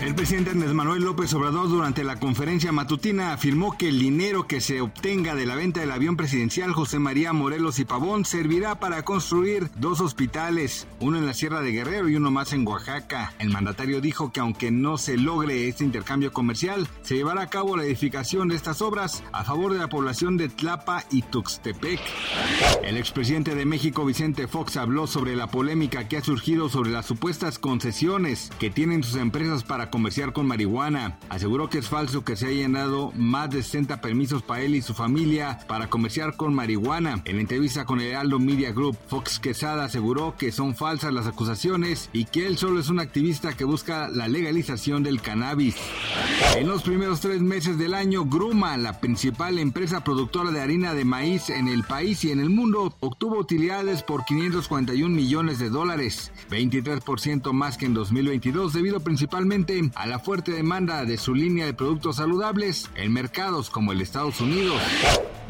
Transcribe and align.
El 0.00 0.14
presidente 0.14 0.50
Andrés 0.50 0.72
Manuel 0.72 1.02
López 1.02 1.34
Obrador 1.34 1.68
durante 1.68 2.04
la 2.04 2.16
conferencia 2.16 2.72
matutina 2.72 3.34
afirmó 3.34 3.76
que 3.76 3.90
el 3.90 3.98
dinero 3.98 4.46
que 4.46 4.62
se 4.62 4.80
obtenga 4.80 5.34
de 5.34 5.44
la 5.44 5.56
venta 5.56 5.80
del 5.80 5.90
avión 5.90 6.16
presidencial 6.16 6.72
José 6.72 6.98
María 6.98 7.34
Morelos 7.34 7.78
y 7.78 7.84
Pavón 7.84 8.24
servirá 8.24 8.80
para 8.80 9.02
construir 9.02 9.70
dos 9.76 10.00
hospitales, 10.00 10.86
uno 11.00 11.18
en 11.18 11.26
la 11.26 11.34
Sierra 11.34 11.60
de 11.60 11.72
Guerrero 11.72 12.08
y 12.08 12.16
uno 12.16 12.30
más 12.30 12.54
en 12.54 12.66
Oaxaca. 12.66 13.34
El 13.38 13.50
mandatario 13.50 14.00
dijo 14.00 14.32
que 14.32 14.40
aunque 14.40 14.70
no 14.70 14.96
se 14.96 15.18
logre 15.18 15.68
este 15.68 15.84
intercambio 15.84 16.32
comercial, 16.32 16.88
se 17.02 17.16
llevará 17.16 17.42
a 17.42 17.50
cabo 17.50 17.76
la 17.76 17.84
edificación 17.84 18.48
de 18.48 18.56
estas 18.56 18.80
obras 18.80 19.22
a 19.32 19.44
favor 19.44 19.74
de 19.74 19.80
la 19.80 19.88
población 19.88 20.38
de 20.38 20.48
Tlapa 20.48 21.04
y 21.10 21.20
Tuxtepec. 21.22 22.00
El 22.82 22.96
expresidente 22.96 23.54
de 23.54 23.66
México 23.66 24.06
Vicente 24.06 24.48
Fox 24.48 24.78
habló 24.78 25.06
sobre 25.06 25.36
la 25.36 25.48
polémica 25.48 26.08
que 26.08 26.16
ha 26.16 26.24
surgido 26.24 26.70
sobre 26.70 26.90
las 26.90 27.04
supuestas 27.04 27.58
concesiones 27.58 28.50
que 28.58 28.70
tienen 28.70 29.02
sus 29.02 29.16
empresas 29.16 29.62
para 29.62 29.89
comerciar 29.90 30.32
con 30.32 30.46
marihuana. 30.46 31.18
Aseguró 31.28 31.68
que 31.68 31.78
es 31.78 31.88
falso 31.88 32.24
que 32.24 32.36
se 32.36 32.46
hayan 32.46 32.72
dado 32.72 33.12
más 33.14 33.50
de 33.50 33.62
60 33.62 34.00
permisos 34.00 34.42
para 34.42 34.62
él 34.62 34.74
y 34.74 34.82
su 34.82 34.94
familia 34.94 35.58
para 35.68 35.88
comerciar 35.88 36.36
con 36.36 36.54
marihuana. 36.54 37.22
En 37.24 37.38
entrevista 37.38 37.84
con 37.84 38.00
el 38.00 38.14
Aldo 38.14 38.38
Media 38.38 38.72
Group, 38.72 38.96
Fox 39.08 39.38
Quesada 39.38 39.84
aseguró 39.84 40.36
que 40.36 40.52
son 40.52 40.74
falsas 40.74 41.12
las 41.12 41.26
acusaciones 41.26 42.10
y 42.12 42.24
que 42.24 42.46
él 42.46 42.58
solo 42.58 42.80
es 42.80 42.88
un 42.88 43.00
activista 43.00 43.56
que 43.56 43.64
busca 43.64 44.08
la 44.08 44.28
legalización 44.28 45.02
del 45.02 45.20
cannabis. 45.20 45.76
En 46.56 46.68
los 46.68 46.82
primeros 46.82 47.20
tres 47.20 47.40
meses 47.40 47.78
del 47.78 47.94
año, 47.94 48.24
Gruma, 48.24 48.76
la 48.76 49.00
principal 49.00 49.58
empresa 49.58 50.04
productora 50.04 50.50
de 50.50 50.60
harina 50.60 50.94
de 50.94 51.04
maíz 51.04 51.50
en 51.50 51.68
el 51.68 51.84
país 51.84 52.24
y 52.24 52.30
en 52.30 52.40
el 52.40 52.50
mundo, 52.50 52.94
obtuvo 53.00 53.38
utilidades 53.38 54.02
por 54.02 54.24
541 54.24 55.14
millones 55.14 55.58
de 55.58 55.70
dólares, 55.70 56.32
23% 56.50 57.52
más 57.52 57.76
que 57.76 57.86
en 57.86 57.94
2022 57.94 58.72
debido 58.72 59.00
principalmente 59.00 59.78
a 59.94 60.06
la 60.06 60.18
fuerte 60.18 60.52
demanda 60.52 61.04
de 61.04 61.16
su 61.16 61.34
línea 61.34 61.66
de 61.66 61.74
productos 61.74 62.16
saludables 62.16 62.90
en 62.96 63.12
mercados 63.12 63.70
como 63.70 63.92
el 63.92 64.00
Estados 64.00 64.40
Unidos. 64.40 64.80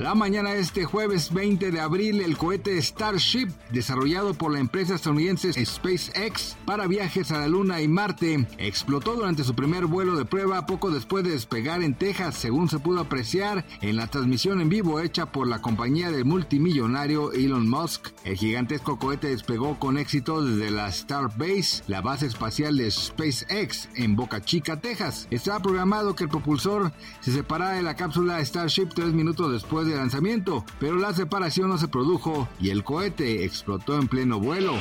La 0.00 0.14
mañana 0.14 0.54
de 0.54 0.60
este 0.60 0.86
jueves 0.86 1.30
20 1.30 1.70
de 1.70 1.78
abril, 1.78 2.22
el 2.22 2.38
cohete 2.38 2.80
Starship, 2.80 3.48
desarrollado 3.70 4.32
por 4.32 4.50
la 4.50 4.58
empresa 4.58 4.94
estadounidense 4.94 5.52
SpaceX 5.52 6.56
para 6.64 6.86
viajes 6.86 7.30
a 7.32 7.40
la 7.40 7.48
Luna 7.48 7.82
y 7.82 7.88
Marte, 7.88 8.46
explotó 8.56 9.14
durante 9.14 9.44
su 9.44 9.54
primer 9.54 9.84
vuelo 9.84 10.16
de 10.16 10.24
prueba 10.24 10.64
poco 10.64 10.90
después 10.90 11.22
de 11.22 11.32
despegar 11.32 11.82
en 11.82 11.94
Texas, 11.94 12.34
según 12.36 12.70
se 12.70 12.78
pudo 12.78 13.00
apreciar 13.00 13.66
en 13.82 13.96
la 13.96 14.06
transmisión 14.06 14.62
en 14.62 14.70
vivo 14.70 15.00
hecha 15.00 15.26
por 15.26 15.46
la 15.46 15.60
compañía 15.60 16.10
del 16.10 16.24
multimillonario 16.24 17.32
Elon 17.32 17.68
Musk. 17.68 18.08
El 18.24 18.38
gigantesco 18.38 18.98
cohete 18.98 19.28
despegó 19.28 19.78
con 19.78 19.98
éxito 19.98 20.42
desde 20.42 20.70
la 20.70 20.90
Starbase, 20.90 21.82
la 21.88 22.00
base 22.00 22.24
espacial 22.24 22.78
de 22.78 22.90
SpaceX 22.90 23.90
en 23.96 24.16
Boca 24.16 24.40
Chica, 24.40 24.80
Texas. 24.80 25.28
Estaba 25.30 25.60
programado 25.60 26.14
que 26.14 26.24
el 26.24 26.30
propulsor 26.30 26.90
se 27.20 27.32
separara 27.32 27.74
de 27.74 27.82
la 27.82 27.96
cápsula 27.96 28.42
Starship 28.42 28.88
tres 28.94 29.12
minutos 29.12 29.52
después 29.52 29.89
lanzamiento, 29.94 30.64
pero 30.78 30.96
la 30.96 31.12
separación 31.12 31.68
no 31.68 31.78
se 31.78 31.88
produjo 31.88 32.48
y 32.60 32.70
el 32.70 32.84
cohete 32.84 33.44
explotó 33.44 33.96
en 33.96 34.08
pleno 34.08 34.38
vuelo. 34.38 34.74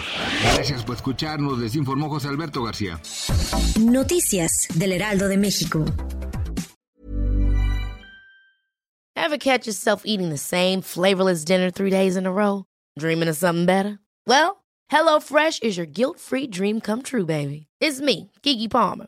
Gracias 0.56 0.84
por 0.84 0.96
escucharnos, 0.96 1.60
les 1.60 1.76
informó 1.76 2.10
José 2.10 2.28
Alberto 2.28 2.64
García. 2.64 3.00
Noticias 3.80 4.52
del 4.76 4.94
Heraldo 4.94 5.28
de 5.28 5.38
México. 5.38 5.86
Ever 9.16 9.38
catch 9.38 9.68
yourself 9.68 10.04
eating 10.06 10.30
the 10.30 10.38
same 10.38 10.82
flavorless 10.82 11.46
dinner 11.46 11.70
three 11.70 11.92
days 11.92 12.16
in 12.16 12.26
a 12.26 12.32
row? 12.32 12.66
Dreaming 12.98 13.30
of 13.30 13.38
something 13.38 13.66
better? 13.66 14.00
Well, 14.26 14.64
HelloFresh 14.92 15.62
is 15.62 15.78
your 15.78 15.86
guilt-free 15.86 16.48
dream 16.48 16.82
come 16.82 17.02
true, 17.04 17.26
baby. 17.26 17.68
It's 17.80 18.02
me, 18.02 18.32
Kiki 18.42 18.68
Palmer. 18.68 19.08